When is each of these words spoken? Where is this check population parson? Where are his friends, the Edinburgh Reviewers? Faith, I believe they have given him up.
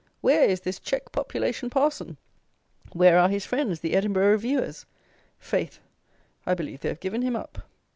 Where 0.21 0.43
is 0.45 0.61
this 0.61 0.79
check 0.79 1.11
population 1.11 1.69
parson? 1.69 2.17
Where 2.91 3.19
are 3.19 3.29
his 3.29 3.45
friends, 3.45 3.81
the 3.81 3.93
Edinburgh 3.93 4.31
Reviewers? 4.31 4.87
Faith, 5.37 5.77
I 6.43 6.55
believe 6.55 6.79
they 6.79 6.89
have 6.89 6.99
given 6.99 7.21
him 7.21 7.35
up. 7.35 7.69